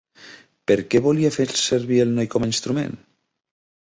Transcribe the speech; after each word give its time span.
Per 0.71 0.77
què 0.93 1.01
volia 1.07 1.31
fer 1.35 1.45
servir 1.65 2.01
el 2.05 2.15
noi 2.19 2.31
com 2.37 2.47
a 2.47 2.51
instrument? 2.53 2.99